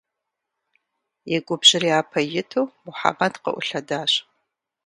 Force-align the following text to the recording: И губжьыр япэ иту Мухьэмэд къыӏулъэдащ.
И 1.33 1.35
губжьыр 1.45 1.83
япэ 1.99 2.19
иту 2.39 2.63
Мухьэмэд 2.83 3.33
къыӏулъэдащ. 3.43 4.11